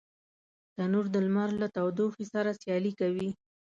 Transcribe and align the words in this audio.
تنور 0.75 1.05
د 1.11 1.15
لمر 1.25 1.49
له 1.61 1.67
تودوخي 1.75 2.25
سره 2.33 2.57
سیالي 2.61 2.91
کوي 2.99 3.29